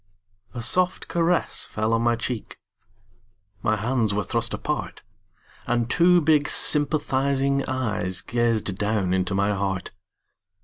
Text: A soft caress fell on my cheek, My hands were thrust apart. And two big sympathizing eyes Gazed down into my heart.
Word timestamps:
A 0.55 0.63
soft 0.63 1.07
caress 1.07 1.63
fell 1.63 1.93
on 1.93 2.01
my 2.01 2.15
cheek, 2.15 2.57
My 3.61 3.75
hands 3.75 4.15
were 4.15 4.23
thrust 4.23 4.51
apart. 4.51 5.03
And 5.67 5.91
two 5.91 6.19
big 6.21 6.49
sympathizing 6.49 7.63
eyes 7.67 8.21
Gazed 8.21 8.79
down 8.79 9.13
into 9.13 9.35
my 9.35 9.53
heart. 9.53 9.91